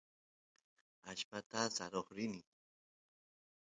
allpata 1.09 1.61
saroq 1.75 2.07
rini 2.15 2.41